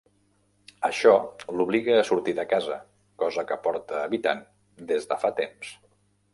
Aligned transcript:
Això 0.87 1.11
l'obliga 1.59 1.99
a 1.99 2.07
sortir 2.09 2.35
de 2.41 2.47
casa, 2.55 2.79
cosa 3.27 3.47
que 3.53 3.61
porta 3.69 4.03
evitant 4.09 4.45
des 4.93 5.11
de 5.13 5.23
fa 5.27 5.35
temps. 5.45 5.75